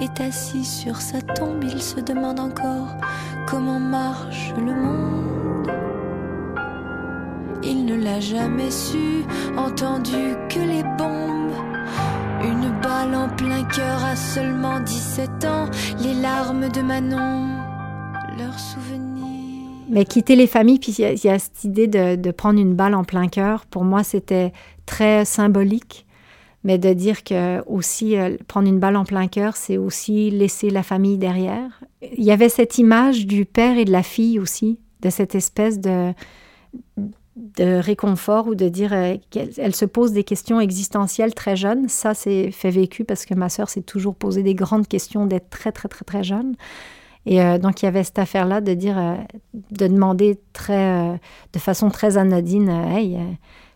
est 0.00 0.20
assis 0.20 0.64
sur 0.64 0.96
sa 1.00 1.20
tombe, 1.20 1.62
il 1.64 1.82
se 1.82 2.00
demande 2.00 2.38
encore 2.38 2.96
comment 3.46 3.80
marche 3.80 4.52
le 4.56 4.74
monde. 4.74 5.72
Il 7.64 7.84
ne 7.84 7.96
l'a 7.96 8.20
jamais 8.20 8.70
su, 8.70 9.24
entendu 9.56 10.36
que 10.48 10.60
les 10.60 10.84
bombes. 10.96 11.36
Une 12.44 12.70
balle 12.80 13.16
en 13.16 13.28
plein 13.28 13.64
cœur 13.64 14.04
à 14.04 14.14
seulement 14.14 14.78
17 14.78 15.44
ans, 15.44 15.66
les 15.98 16.14
larmes 16.14 16.68
de 16.68 16.80
Manon 16.82 17.47
mais 19.88 20.04
quitter 20.04 20.36
les 20.36 20.46
familles, 20.46 20.78
puis 20.78 20.92
il 20.98 21.24
y, 21.24 21.28
a 21.28 21.38
cette 21.38 21.64
idée 21.64 21.86
de, 21.86 22.30
prendre 22.30 22.60
une 22.60 22.74
balle 22.74 22.94
en 22.94 23.04
plein 23.04 23.28
cœur. 23.28 23.66
Pour 23.66 23.84
moi, 23.84 24.04
c'était 24.04 24.52
très 24.86 25.24
symbolique. 25.24 26.04
Mais 26.64 26.76
de 26.76 26.92
dire 26.92 27.22
que 27.22 27.62
aussi 27.66 28.16
euh, 28.16 28.36
prendre 28.48 28.68
une 28.68 28.80
balle 28.80 28.96
en 28.96 29.04
plein 29.04 29.28
cœur, 29.28 29.56
c'est 29.56 29.78
aussi 29.78 30.30
laisser 30.30 30.70
la 30.70 30.82
famille 30.82 31.16
derrière. 31.16 31.80
Il 32.16 32.24
y 32.24 32.32
avait 32.32 32.48
cette 32.48 32.78
image 32.78 33.26
du 33.26 33.44
père 33.44 33.78
et 33.78 33.84
de 33.84 33.92
la 33.92 34.02
fille 34.02 34.40
aussi, 34.40 34.80
de 35.00 35.08
cette 35.08 35.36
espèce 35.36 35.78
de, 35.78 36.12
de 37.36 37.78
réconfort 37.78 38.48
ou 38.48 38.56
de 38.56 38.68
dire 38.68 38.92
euh, 38.92 39.14
qu'elle 39.30 39.74
se 39.74 39.84
pose 39.84 40.12
des 40.12 40.24
questions 40.24 40.60
existentielles 40.60 41.32
très 41.32 41.54
jeune. 41.54 41.88
Ça, 41.88 42.12
c'est 42.12 42.50
fait 42.50 42.70
vécu 42.70 43.04
parce 43.04 43.24
que 43.24 43.34
ma 43.34 43.48
sœur 43.48 43.70
s'est 43.70 43.82
toujours 43.82 44.16
posé 44.16 44.42
des 44.42 44.54
grandes 44.54 44.88
questions 44.88 45.26
d'être 45.26 45.50
très, 45.50 45.70
très, 45.70 45.88
très, 45.88 46.04
très 46.04 46.24
jeune. 46.24 46.56
Et 47.26 47.42
euh, 47.42 47.58
donc, 47.58 47.82
il 47.82 47.84
y 47.84 47.88
avait 47.88 48.04
cette 48.04 48.18
affaire-là 48.18 48.60
de 48.60 48.74
dire, 48.74 48.98
euh, 48.98 49.16
de 49.70 49.86
demander 49.86 50.38
très, 50.52 51.12
euh, 51.12 51.16
de 51.52 51.58
façon 51.58 51.90
très 51.90 52.16
anodine, 52.16 52.68
Hey, 52.68 53.18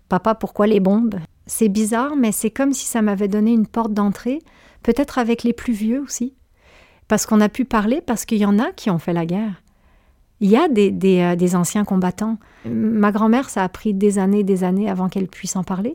papa, 0.09 0.35
pourquoi 0.35 0.67
les 0.67 0.81
bombes? 0.81 1.17
C'est 1.47 1.69
bizarre, 1.69 2.17
mais 2.17 2.33
c'est 2.33 2.51
comme 2.51 2.73
si 2.73 2.87
ça 2.87 3.03
m'avait 3.03 3.29
donné 3.29 3.53
une 3.53 3.67
porte 3.67 3.93
d'entrée, 3.93 4.39
peut-être 4.83 5.19
avec 5.19 5.43
les 5.43 5.53
plus 5.53 5.73
vieux 5.73 6.01
aussi. 6.01 6.35
Parce 7.09 7.27
qu'on 7.27 7.41
a 7.41 7.49
pu 7.49 7.65
parler, 7.65 8.01
parce 8.01 8.25
qu'il 8.25 8.39
y 8.39 8.47
en 8.47 8.59
a 8.59 8.73
qui 8.73 8.91
ont 8.91 8.99
fait 8.99 9.13
la 9.13 9.27
guerre. 9.27 9.63
Il 10.41 10.49
y 10.49 10.57
a 10.57 10.67
des, 10.69 10.91
des, 10.91 11.55
anciens 11.55 11.85
combattants. 11.85 12.37
Ma 12.65 13.13
grand-mère, 13.13 13.49
ça 13.49 13.63
a 13.63 13.69
pris 13.69 13.95
des 13.95 14.19
années, 14.19 14.43
des 14.43 14.65
années 14.65 14.91
avant 14.91 15.09
qu'elle 15.09 15.29
puisse 15.29 15.55
en 15.55 15.63
parler. 15.63 15.95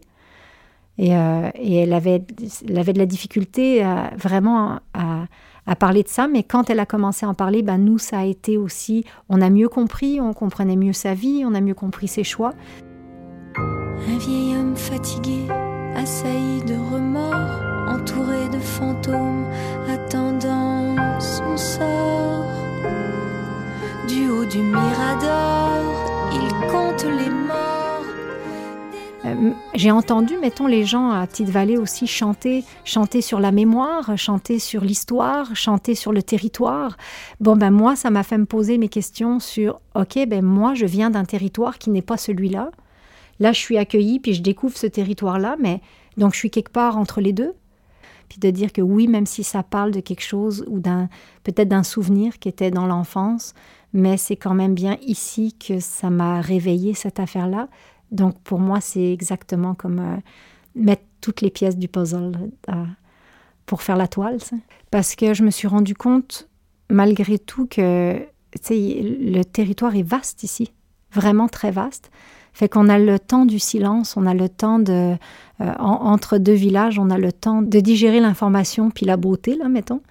Et, 0.98 1.10
et 1.10 1.76
elle, 1.76 1.92
avait, 1.92 2.24
elle, 2.68 2.78
avait, 2.78 2.94
de 2.94 3.00
la 3.00 3.06
difficulté 3.06 3.84
vraiment 4.18 4.80
à, 4.94 5.26
à 5.68 5.76
parler 5.76 6.02
de 6.02 6.08
ça, 6.08 6.28
mais 6.28 6.44
quand 6.44 6.70
elle 6.70 6.80
a 6.80 6.86
commencé 6.86 7.26
à 7.26 7.30
en 7.30 7.34
parler, 7.34 7.62
ben 7.62 7.78
nous, 7.78 7.98
ça 7.98 8.20
a 8.20 8.24
été 8.24 8.58
aussi, 8.58 9.04
on 9.30 9.42
a 9.42 9.50
mieux 9.50 9.70
compris, 9.70 10.20
on 10.22 10.34
comprenait 10.34 10.78
mieux 10.78 10.94
sa 10.94 11.14
vie, 11.14 11.44
on 11.46 11.54
a 11.54 11.62
mieux 11.62 11.76
compris 11.76 12.08
ses 12.08 12.24
choix. 12.24 12.54
Un 13.58 14.18
vieil 14.18 14.56
homme 14.56 14.76
fatigué, 14.76 15.46
assailli 15.96 16.64
de 16.64 16.76
remords, 16.76 17.90
entouré 17.90 18.48
de 18.50 18.60
fantômes, 18.60 19.46
attendant 19.90 20.96
son 21.20 21.58
sort. 21.58 22.46
Du 24.08 24.30
haut 24.30 24.46
du 24.46 24.60
mirador, 24.60 26.32
il 26.32 26.72
compte 26.72 27.04
les 27.04 27.30
morts. 27.30 27.67
Euh, 29.28 29.52
J'ai 29.74 29.92
entendu, 29.92 30.38
mettons, 30.38 30.68
les 30.68 30.86
gens 30.86 31.12
à 31.12 31.26
Petite 31.28 31.50
Vallée 31.50 31.78
aussi 31.78 32.08
chanter, 32.08 32.64
chanter 32.86 33.22
sur 33.22 33.40
la 33.40 33.52
mémoire, 33.52 34.18
chanter 34.18 34.60
sur 34.60 34.84
l'histoire, 34.84 35.56
chanter 35.56 35.96
sur 35.96 36.14
le 36.14 36.24
territoire. 36.24 36.98
Bon, 37.40 37.56
ben 37.56 37.72
moi, 37.72 37.96
ça 37.96 38.10
m'a 38.10 38.24
fait 38.24 38.38
me 38.38 38.46
poser 38.46 38.78
mes 38.78 38.90
questions 38.90 39.40
sur, 39.40 39.82
ok, 39.96 40.26
ben 40.28 40.44
moi, 40.44 40.74
je 40.74 40.86
viens 40.86 41.10
d'un 41.10 41.26
territoire 41.26 41.78
qui 41.78 41.90
n'est 41.90 42.02
pas 42.02 42.18
celui-là. 42.18 42.72
Là, 43.40 43.52
je 43.52 43.60
suis 43.60 43.78
accueillie, 43.78 44.20
puis 44.20 44.34
je 44.34 44.42
découvre 44.42 44.78
ce 44.78 44.88
territoire-là, 44.88 45.58
mais 45.60 45.82
donc 46.18 46.34
je 46.34 46.40
suis 46.40 46.50
quelque 46.50 46.72
part 46.72 46.98
entre 46.98 47.22
les 47.22 47.34
deux. 47.34 47.54
Puis 48.30 48.40
de 48.40 48.50
dire 48.50 48.74
que 48.74 48.82
oui, 48.82 49.08
même 49.08 49.26
si 49.26 49.44
ça 49.44 49.64
parle 49.64 49.92
de 49.92 50.02
quelque 50.02 50.24
chose 50.24 50.66
ou 50.68 50.80
d'un 50.80 51.08
peut-être 51.44 51.70
d'un 51.70 51.84
souvenir 51.84 52.40
qui 52.40 52.50
était 52.50 52.72
dans 52.72 52.86
l'enfance, 52.86 53.54
mais 53.94 54.18
c'est 54.18 54.36
quand 54.36 54.54
même 54.54 54.74
bien 54.74 54.98
ici 55.02 55.56
que 55.58 55.80
ça 55.80 56.10
m'a 56.10 56.42
réveillé 56.42 56.94
cette 56.94 57.20
affaire-là. 57.20 57.70
Donc 58.12 58.40
pour 58.42 58.60
moi, 58.60 58.80
c'est 58.82 59.12
exactement 59.14 59.74
comme 59.76 60.00
euh, 60.00 60.18
mettre 60.76 61.04
toutes 61.22 61.42
les 61.42 61.50
pièces 61.50 61.78
du 61.78 61.88
puzzle 61.88 62.38
euh, 62.70 62.86
pour 63.66 63.82
faire 63.82 63.98
la 63.98 64.08
toile. 64.08 64.38
Parce 64.92 65.16
que 65.16 65.34
je 65.34 65.44
me 65.44 65.52
suis 65.52 65.68
rendu 65.68 65.94
compte, 65.94 66.48
malgré 66.90 67.38
tout, 67.40 67.66
que 67.68 68.18
le 68.70 69.44
territoire 69.44 69.96
est 69.96 70.04
vaste 70.04 70.44
ici, 70.44 70.72
vraiment 71.12 71.48
très 71.48 71.72
vaste. 71.72 72.12
Fait 72.54 72.70
qu'on 72.70 72.90
a 72.90 72.98
le 72.98 73.20
temps 73.20 73.46
du 73.46 73.60
silence, 73.60 74.18
on 74.18 74.26
a 74.26 74.34
le 74.34 74.50
temps 74.50 74.80
de, 74.80 75.16
euh, 75.62 75.74
en- 75.78 76.06
entre 76.12 76.38
deux 76.40 76.54
villages, 76.54 76.98
on 76.98 77.10
a 77.12 77.18
le 77.20 77.32
temps 77.32 77.62
de 77.62 77.80
digérer 77.80 78.20
l'information 78.20 78.90
puis 78.90 79.06
la 79.06 79.16
beauté, 79.18 79.56
là, 79.56 79.70
mettons. 79.70 80.02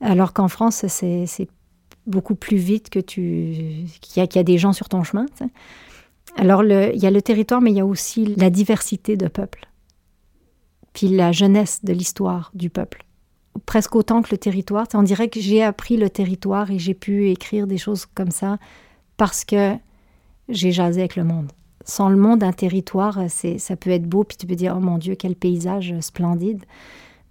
Alors 0.00 0.32
qu'en 0.32 0.48
France, 0.48 0.84
c'est 0.88 1.48
beaucoup 2.06 2.34
plus 2.34 2.56
vite 2.56 2.88
que 2.88 2.98
tu 2.98 3.84
qu'il 4.00 4.22
y, 4.22 4.38
a- 4.38 4.42
des 4.42 4.58
gens 4.58 4.72
sur 4.72 4.88
ton 4.88 5.02
chemin. 5.02 5.26
Alors, 6.36 6.64
il 6.64 6.96
y 6.96 7.06
a 7.06 7.10
le 7.10 7.22
territoire, 7.22 7.60
mais 7.60 7.70
il 7.70 7.76
y 7.76 7.80
a 7.80 7.86
aussi 7.86 8.34
la 8.36 8.50
diversité 8.50 9.16
de 9.16 9.28
peuples. 9.28 9.68
Puis 10.92 11.08
la 11.08 11.32
jeunesse 11.32 11.84
de 11.84 11.92
l'histoire 11.92 12.50
du 12.54 12.70
peuple. 12.70 13.04
Presque 13.66 13.94
autant 13.94 14.22
que 14.22 14.30
le 14.30 14.38
territoire. 14.38 14.86
On 14.94 15.02
dirait 15.02 15.28
que 15.28 15.40
j'ai 15.40 15.62
appris 15.62 15.96
le 15.96 16.10
territoire 16.10 16.70
et 16.70 16.78
j'ai 16.78 16.94
pu 16.94 17.30
écrire 17.30 17.66
des 17.66 17.78
choses 17.78 18.06
comme 18.06 18.30
ça 18.30 18.58
parce 19.16 19.44
que 19.44 19.74
j'ai 20.48 20.72
jasé 20.72 21.00
avec 21.00 21.16
le 21.16 21.24
monde. 21.24 21.52
Sans 21.84 22.08
le 22.08 22.16
monde, 22.16 22.42
un 22.42 22.52
territoire, 22.52 23.18
ça 23.28 23.76
peut 23.76 23.90
être 23.90 24.08
beau, 24.08 24.24
puis 24.24 24.36
tu 24.36 24.46
peux 24.46 24.54
dire, 24.54 24.74
oh 24.76 24.80
mon 24.80 24.98
Dieu, 24.98 25.14
quel 25.16 25.34
paysage 25.34 25.94
splendide. 26.00 26.64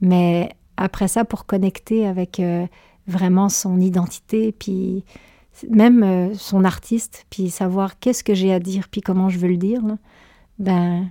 Mais 0.02 0.50
après 0.78 1.08
ça, 1.08 1.24
pour 1.26 1.46
connecter 1.46 2.06
avec 2.06 2.40
euh, 2.40 2.66
vraiment 3.08 3.50
son 3.50 3.80
identité, 3.80 4.52
puis 4.52 5.04
même 5.70 6.04
euh, 6.04 6.34
son 6.36 6.64
artiste, 6.64 7.26
puis 7.30 7.50
savoir 7.50 8.00
qu'est-ce 8.00 8.24
que 8.24 8.34
j'ai 8.34 8.54
à 8.54 8.60
dire, 8.60 8.88
puis 8.90 9.02
comment 9.02 9.30
je 9.30 9.38
veux 9.38 9.50
le 9.50 9.58
dire, 9.58 9.82
ben, 10.60 11.10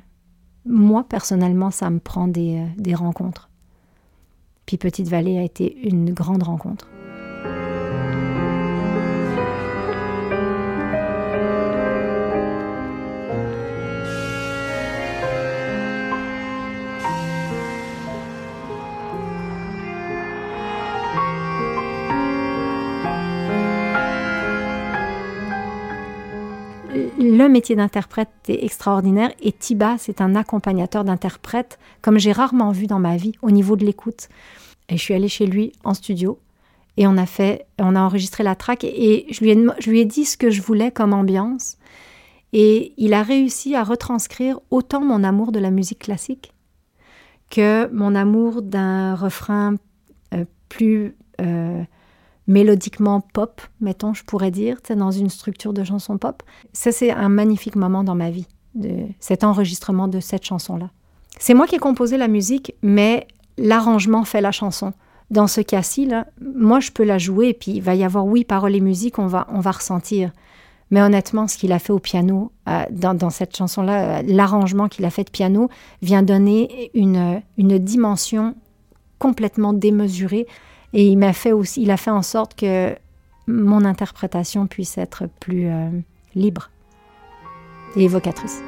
moi, 0.65 1.05
personnellement, 1.09 1.71
ça 1.71 1.91
me 1.91 1.99
prend 1.99 2.29
des, 2.29 2.59
euh, 2.59 2.67
des 2.77 2.95
rencontres. 2.95 3.51
Puis 4.67 4.77
Petite 4.77 5.09
Vallée 5.09 5.39
a 5.39 5.43
été 5.43 5.89
une 5.89 6.13
grande 6.13 6.43
rencontre. 6.43 6.89
Le 27.21 27.49
métier 27.49 27.77
d'interprète 27.77 28.31
est 28.49 28.65
extraordinaire 28.65 29.31
et 29.43 29.53
Tiba, 29.53 29.97
c'est 29.99 30.21
un 30.21 30.35
accompagnateur 30.35 31.05
d'interprètes 31.05 31.79
comme 32.03 32.19
j'ai 32.19 32.33
rarement 32.33 32.73
vu 32.73 32.87
dans 32.87 32.99
ma 32.99 33.17
vie 33.17 33.33
au 33.43 33.51
niveau 33.51 33.77
de 33.77 33.85
l'écoute. 33.85 34.29
Et 34.89 34.97
je 34.97 35.03
suis 35.03 35.15
allée 35.15 35.29
chez 35.29 35.47
lui 35.47 35.73
en 35.85 35.95
studio 35.95 36.39
et 36.97 37.07
on 37.07 37.17
a 37.17 37.27
fait, 37.27 37.67
on 37.79 37.95
a 37.95 38.01
enregistré 38.01 38.43
la 38.43 38.55
track 38.55 38.85
et 38.85 39.27
je 39.31 39.41
lui 39.41 39.51
ai, 39.51 39.55
dem- 39.55 39.75
je 39.79 39.91
lui 39.91 40.01
ai 40.01 40.05
dit 40.05 40.25
ce 40.25 40.37
que 40.37 40.51
je 40.51 40.63
voulais 40.63 40.91
comme 40.91 41.13
ambiance 41.13 41.77
et 42.53 42.95
il 42.97 43.15
a 43.15 43.23
réussi 43.23 43.77
à 43.77 43.85
retranscrire 43.85 44.59
autant 44.71 45.01
mon 45.03 45.23
amour 45.23 45.53
de 45.53 45.61
la 45.61 45.71
musique 45.71 46.01
classique 46.01 46.53
que 47.51 47.89
mon 47.93 48.15
amour 48.15 48.63
d'un 48.63 49.15
refrain 49.15 49.75
euh, 50.35 50.45
plus 50.69 51.15
euh, 51.41 51.83
mélodiquement 52.51 53.21
pop, 53.21 53.63
mettons, 53.81 54.13
je 54.13 54.25
pourrais 54.25 54.51
dire, 54.51 54.79
dans 54.97 55.13
une 55.13 55.31
structure 55.31 55.73
de 55.73 55.85
chanson 55.85 56.19
pop. 56.19 56.43
Ça, 56.73 56.91
c'est 56.91 57.13
un 57.13 57.29
magnifique 57.29 57.77
moment 57.77 58.03
dans 58.03 58.17
ma 58.17 58.31
vie, 58.31 58.47
de 58.75 59.07
cet 59.21 59.45
enregistrement 59.45 60.09
de 60.09 60.19
cette 60.19 60.45
chanson-là. 60.45 60.91
C'est 61.39 61.55
moi 61.55 61.69
qui 61.69 61.77
ai 61.77 61.79
composé 61.79 62.17
la 62.17 62.27
musique, 62.27 62.75
mais 62.83 63.29
l'arrangement 63.57 64.25
fait 64.25 64.41
la 64.41 64.51
chanson. 64.51 64.93
Dans 65.31 65.47
ce 65.47 65.61
cas-ci, 65.61 66.11
moi, 66.41 66.81
je 66.81 66.91
peux 66.91 67.05
la 67.05 67.19
jouer, 67.19 67.55
puis 67.55 67.71
il 67.71 67.83
va 67.83 67.95
y 67.95 68.03
avoir, 68.03 68.27
oui, 68.27 68.45
paroles 68.45 68.75
et 68.75 68.81
musique, 68.81 69.21
on 69.21 69.29
va, 69.29 69.47
ressentir. 69.65 70.33
Mais 70.91 71.01
honnêtement, 71.01 71.47
ce 71.47 71.57
qu'il 71.57 71.71
a 71.71 71.79
fait 71.79 71.93
au 71.93 72.01
piano, 72.01 72.51
euh, 72.69 72.83
dans, 72.91 73.31
cette 73.31 73.57
chanson-là, 73.57 74.19
euh, 74.19 74.23
l'arrangement 74.27 74.89
qu'il 74.89 75.05
a 75.05 75.11
fait 75.11 75.23
de 75.23 75.31
piano 75.31 75.69
vient 76.03 76.25
donner 76.25 76.91
une 76.95 77.79
dimension 77.79 78.57
complètement 79.21 79.73
démesurée. 79.73 80.49
Et 80.93 81.07
il 81.07 81.17
m'a 81.19 81.33
fait 81.33 81.53
aussi, 81.53 81.83
il 81.83 81.91
a 81.91 81.97
fait 81.97 82.11
en 82.11 82.23
sorte 82.23 82.55
que 82.55 82.95
mon 83.47 83.85
interprétation 83.85 84.67
puisse 84.67 84.99
être 84.99 85.29
plus 85.41 85.67
euh, 85.67 85.89
libre 86.35 86.71
et 87.97 88.05
évocatrice. 88.05 88.63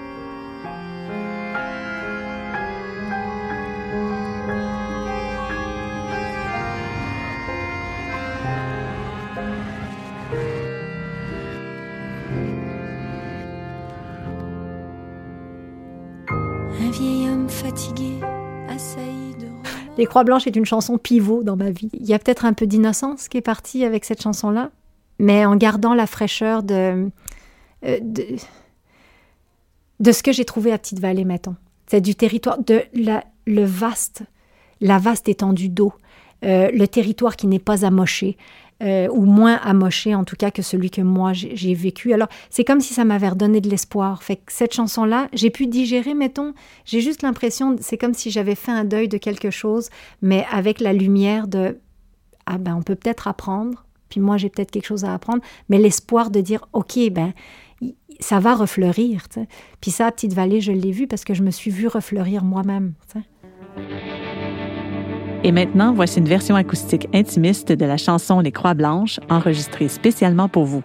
Un 16.81 16.91
vieil 16.91 17.29
homme 17.29 17.49
fatigué, 17.49 18.19
assailli 18.69 19.12
Les 19.99 20.07
Croix 20.07 20.25
Blanches 20.25 20.47
est 20.47 20.57
une 20.57 20.65
chanson 20.65 20.97
pivot 20.97 21.43
dans 21.43 21.57
ma 21.57 21.71
vie. 21.71 21.91
Il 21.93 22.07
y 22.07 22.15
a 22.15 22.19
peut-être 22.19 22.45
un 22.47 22.55
peu 22.55 22.67
d'innocence 22.67 23.29
qui 23.29 23.37
est 23.37 23.43
partie 23.43 23.85
avec 23.85 24.05
cette 24.05 24.23
chanson-là, 24.23 24.71
mais 25.19 25.45
en 25.45 25.55
gardant 25.55 25.93
la 25.95 26.07
fraîcheur 26.07 26.63
de, 26.63 27.11
euh, 27.85 27.99
de, 28.01 28.25
de 30.01 30.13
ce 30.13 30.23
que 30.23 30.33
j'ai 30.33 30.47
trouvé 30.47 30.73
à 30.73 30.79
Petite 30.79 30.99
Vallée, 31.01 31.25
mettons. 31.25 31.57
C'est 31.87 32.01
du 32.01 32.15
territoire, 32.15 32.59
de 32.59 32.83
la, 32.95 33.25
le 33.47 33.65
vaste, 33.65 34.23
la 34.81 34.99
vaste 34.99 35.29
étendue 35.29 35.69
d'eau, 35.69 35.93
euh, 36.45 36.71
le 36.73 36.89
territoire 36.89 37.37
qui 37.37 37.47
n'est 37.47 37.59
pas 37.59 37.85
amoché, 37.85 38.37
euh, 38.83 39.07
ou 39.13 39.25
moins 39.25 39.57
amoché 39.57 40.15
en 40.15 40.25
tout 40.25 40.35
cas 40.35 40.51
que 40.51 40.63
celui 40.63 40.91
que 40.91 41.01
moi 41.01 41.33
j'ai 41.33 41.75
vécu. 41.75 42.13
Alors 42.13 42.29
c'est 42.51 42.65
comme 42.65 42.81
si 42.81 42.95
ça 42.95 43.05
m'avait 43.05 43.29
redonné 43.29 43.61
de 43.61 43.69
l'espoir. 43.69 44.23
Fait 44.23 44.41
cette 44.49 44.75
chanson-là, 44.75 45.29
j'ai 45.33 45.51
pu 45.51 45.67
digérer, 45.67 46.15
mettons, 46.15 46.53
j'ai 46.85 47.01
juste 47.01 47.23
l'impression, 47.23 47.77
c'est 47.81 47.97
comme 47.97 48.15
si 48.15 48.31
j'avais 48.31 48.57
fait 48.57 48.73
un 48.73 48.85
deuil 48.85 49.09
de 49.09 49.19
quelque 49.19 49.51
chose, 49.51 49.89
mais 50.21 50.45
avec 50.51 50.81
la 50.81 50.93
lumière 50.93 51.47
de 51.47 51.79
ah 52.47 52.59
ben 52.59 52.75
on 52.75 52.83
peut 52.83 52.97
peut-être 52.97 53.29
apprendre, 53.29 53.85
puis 54.09 54.19
moi 54.19 54.37
j'ai 54.37 54.49
peut-être 54.49 54.73
quelque 54.73 54.87
chose 54.87 55.05
à 55.05 55.15
apprendre, 55.15 55.43
mais 55.69 55.79
l'espoir 55.79 56.31
de 56.31 56.41
dire 56.41 56.67
ok 56.73 56.99
ben 57.13 57.33
ça 58.21 58.41
va 58.41 58.55
refleurir. 58.55 59.27
Puis 59.81 59.91
ça, 59.91 60.11
Petite 60.11 60.33
Vallée, 60.33 60.61
je 60.61 60.73
l'ai 60.73 60.93
vu 60.93 61.07
parce 61.07 61.25
que 61.25 61.35
je 61.35 61.43
me 61.43 61.51
suis 61.51 61.71
vue 61.71 61.89
refleurir 61.89 62.45
moi-même. 62.45 62.95
Et 65.45 65.51
maintenant, 65.51 65.93
voici 65.93 66.21
une 66.21 66.29
version 66.29 66.55
acoustique 66.55 67.09
intimiste 67.13 67.73
de 67.73 67.85
la 67.85 67.97
chanson 67.97 68.39
Les 68.39 68.53
Croix 68.53 68.75
Blanches, 68.75 69.19
enregistrée 69.29 69.89
spécialement 69.89 70.49
pour 70.49 70.67
vous. 70.67 70.85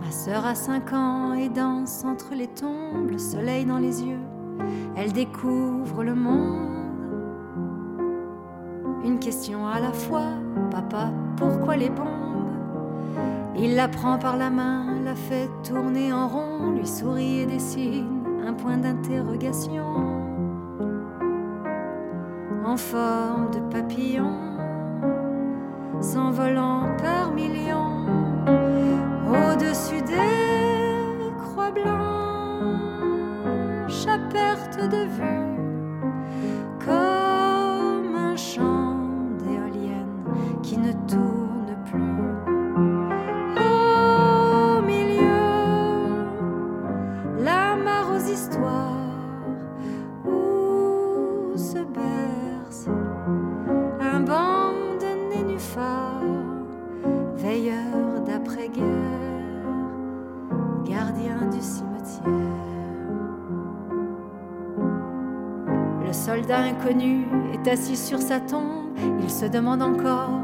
Ma 0.00 0.10
sœur 0.10 0.46
a 0.46 0.54
cinq 0.54 0.94
ans 0.94 1.34
et 1.34 1.50
danse 1.50 2.04
entre 2.06 2.34
les 2.34 2.48
tombes, 2.48 3.10
le 3.10 3.18
soleil 3.18 3.66
dans 3.66 3.78
les 3.78 4.02
yeux. 4.02 4.39
Elle 5.02 5.14
découvre 5.14 6.04
le 6.04 6.14
monde. 6.14 6.70
question 9.18 9.66
à 9.66 9.80
la 9.80 9.92
fois. 9.92 10.28
Papa, 10.70 11.10
pourquoi 11.36 11.76
les 11.76 11.88
bombes? 11.88 12.06
Il 13.56 13.76
la 13.76 13.88
prend 13.88 14.18
par 14.18 14.36
la 14.36 14.50
main, 14.50 15.00
la 15.04 15.14
fait 15.14 15.48
tourner 15.62 16.12
en 16.12 16.28
rond, 16.28 16.72
lui 16.76 16.86
sourit 16.86 17.40
et 17.40 17.46
dessine 17.46 18.24
un 18.46 18.52
point 18.52 18.76
d'interrogation 18.76 19.84
en 22.64 22.76
forme 22.76 23.50
de 23.52 23.60
papillon, 23.72 24.34
s'envolant 26.00 26.88
par 27.02 27.32
millions 27.32 28.06
au-dessus 29.28 30.02
des 30.02 31.32
croix 31.38 31.70
blanches 31.70 32.09
perte 34.80 34.96
de 34.96 35.04
vue. 35.04 35.49
Assis 67.70 67.96
sur 67.96 68.18
sa 68.18 68.40
tombe, 68.40 68.98
il 69.22 69.30
se 69.30 69.46
demande 69.46 69.80
encore 69.80 70.42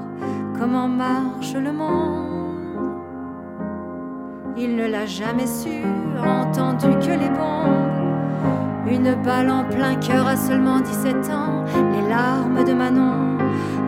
comment 0.59 0.87
marche 0.87 1.54
le 1.54 1.73
monde. 1.73 2.95
Il 4.56 4.76
ne 4.76 4.87
l'a 4.87 5.06
jamais 5.06 5.47
su, 5.47 5.83
entendu 6.25 6.87
que 7.00 7.11
les 7.11 7.28
bombes. 7.28 8.87
Une 8.88 9.14
balle 9.25 9.50
en 9.50 9.64
plein 9.64 9.97
cœur 9.97 10.26
à 10.26 10.37
seulement 10.37 10.78
17 10.80 11.30
ans, 11.30 11.64
les 11.92 12.09
larmes 12.09 12.64
de 12.64 12.73
Manon, 12.73 13.38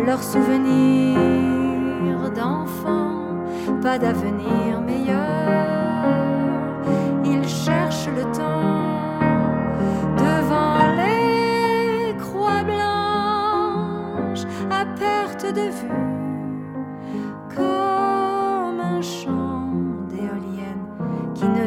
leurs 0.05 0.23
souvenirs 0.23 1.17
d'enfant, 2.35 3.23
pas 3.81 3.99
d'avenir 3.99 4.81
meilleur. 4.85 5.15
Il 7.25 7.49
cherche 7.49 8.09
le 8.09 8.23
temps 8.37 8.58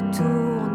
qui 0.10 0.71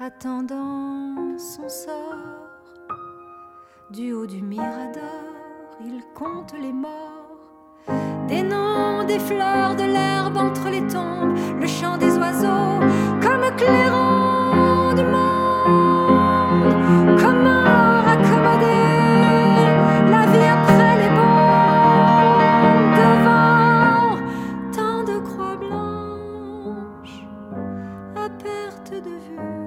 attendant 0.00 1.38
son 1.38 1.68
sort. 1.68 2.50
Du 3.90 4.12
haut 4.12 4.26
du 4.26 4.42
mirador, 4.42 5.02
il 5.80 6.02
compte 6.14 6.52
les 6.60 6.72
morts. 6.72 6.90
Des 8.28 8.42
noms, 8.42 9.04
des 9.04 9.18
fleurs, 9.18 9.76
de 9.76 9.84
l'herbe 9.84 10.36
entre 10.36 10.68
les 10.70 10.86
tombes, 10.86 11.36
le 11.60 11.66
chant 11.66 11.96
des 11.96 12.16
oiseaux, 12.16 12.80
comme 13.22 13.54
clairon 13.56 14.23
perte 28.84 29.00
de 29.00 29.10
vue. 29.10 29.63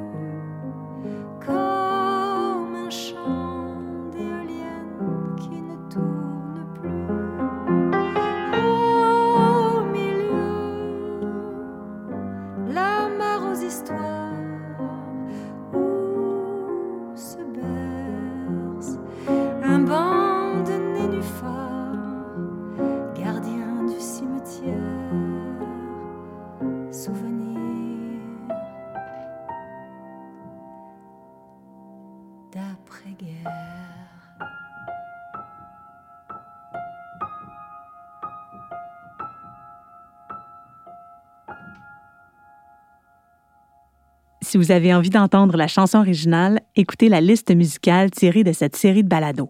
Si 44.47 44.57
vous 44.57 44.71
avez 44.71 44.93
envie 44.93 45.09
d'entendre 45.09 45.57
la 45.57 45.67
chanson 45.67 45.97
originale, 45.97 46.61
écoutez 46.77 47.09
la 47.09 47.19
liste 47.19 47.53
musicale 47.53 48.11
tirée 48.11 48.45
de 48.45 48.53
cette 48.53 48.77
série 48.77 49.03
de 49.03 49.09
balados. 49.09 49.49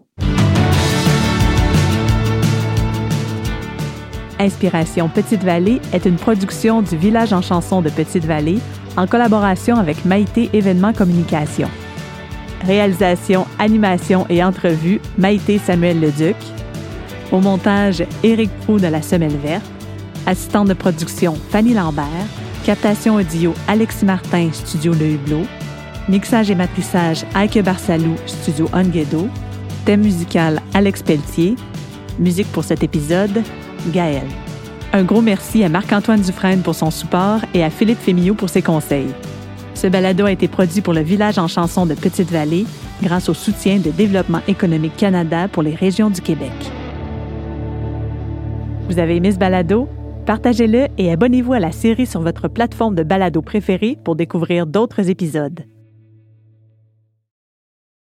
Inspiration 4.40 5.08
Petite 5.08 5.44
Vallée 5.44 5.80
est 5.92 6.04
une 6.04 6.16
production 6.16 6.82
du 6.82 6.96
Village 6.96 7.32
en 7.32 7.42
chanson 7.42 7.80
de 7.80 7.90
Petite 7.90 8.24
Vallée 8.24 8.58
en 8.96 9.06
collaboration 9.06 9.76
avec 9.76 10.04
Maïté 10.04 10.50
Événements 10.52 10.92
Communication. 10.92 11.68
Réalisation, 12.64 13.46
animation 13.60 14.26
et 14.28 14.42
entrevue, 14.42 15.00
Maïté 15.16 15.58
Samuel 15.58 16.00
Leduc. 16.00 16.34
Au 17.30 17.38
montage, 17.38 18.02
Éric 18.24 18.50
Proux 18.62 18.80
de 18.80 18.88
la 18.88 19.00
Semelle 19.00 19.36
Verte. 19.36 19.77
Assistante 20.28 20.68
de 20.68 20.74
production, 20.74 21.34
Fanny 21.48 21.72
Lambert. 21.72 22.04
Captation 22.62 23.14
audio, 23.14 23.54
Alexis 23.66 24.04
Martin, 24.04 24.50
Studio 24.52 24.92
Le 24.92 25.12
Hublot. 25.12 25.46
Mixage 26.06 26.50
et 26.50 26.54
matrissage, 26.54 27.24
Aike 27.34 27.64
Barsalou, 27.64 28.14
Studio 28.26 28.68
Onguedo. 28.74 29.26
Thème 29.86 30.02
musical, 30.02 30.60
Alex 30.74 31.02
Pelletier. 31.02 31.56
Musique 32.18 32.52
pour 32.52 32.62
cet 32.62 32.82
épisode, 32.82 33.42
Gaël. 33.90 34.26
Un 34.92 35.02
gros 35.02 35.22
merci 35.22 35.64
à 35.64 35.70
Marc-Antoine 35.70 36.20
Dufresne 36.20 36.60
pour 36.60 36.74
son 36.74 36.90
support 36.90 37.40
et 37.54 37.64
à 37.64 37.70
Philippe 37.70 38.00
Fémillot 38.00 38.34
pour 38.34 38.50
ses 38.50 38.60
conseils. 38.60 39.14
Ce 39.72 39.86
balado 39.86 40.26
a 40.26 40.32
été 40.32 40.46
produit 40.46 40.82
pour 40.82 40.92
le 40.92 41.00
Village 41.00 41.38
en 41.38 41.48
chanson 41.48 41.86
de 41.86 41.94
Petite-Vallée 41.94 42.66
grâce 43.02 43.30
au 43.30 43.34
soutien 43.34 43.78
de 43.78 43.90
Développement 43.90 44.42
économique 44.46 44.98
Canada 44.98 45.48
pour 45.48 45.62
les 45.62 45.74
régions 45.74 46.10
du 46.10 46.20
Québec. 46.20 46.52
Vous 48.90 48.98
avez 48.98 49.16
aimé 49.16 49.32
ce 49.32 49.38
balado? 49.38 49.88
Partagez-le 50.28 50.88
et 50.98 51.10
abonnez-vous 51.10 51.54
à 51.54 51.58
la 51.58 51.72
série 51.72 52.04
sur 52.04 52.20
votre 52.20 52.48
plateforme 52.48 52.94
de 52.94 53.02
balado 53.02 53.40
préférée 53.40 53.96
pour 54.04 54.14
découvrir 54.14 54.66
d'autres 54.66 55.08
épisodes. 55.08 55.64